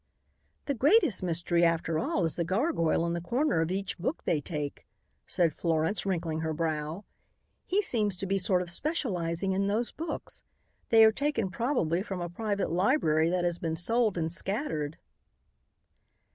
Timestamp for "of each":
3.61-3.99